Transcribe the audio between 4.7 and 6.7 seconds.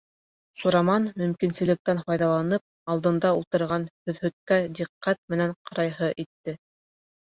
диҡҡәт менән ҡарайһы итте.